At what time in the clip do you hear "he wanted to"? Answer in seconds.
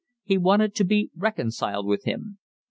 0.23-0.83